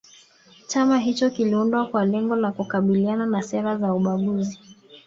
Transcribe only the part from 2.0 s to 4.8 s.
lengo la kukabiliana na sera za ubaguzi